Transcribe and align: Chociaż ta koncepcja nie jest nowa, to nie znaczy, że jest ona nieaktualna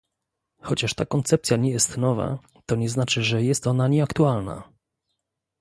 Chociaż 0.61 0.93
ta 0.93 1.05
koncepcja 1.05 1.57
nie 1.57 1.71
jest 1.71 1.97
nowa, 1.97 2.39
to 2.65 2.75
nie 2.75 2.89
znaczy, 2.89 3.23
że 3.23 3.43
jest 3.43 3.67
ona 3.67 3.87
nieaktualna 3.87 4.63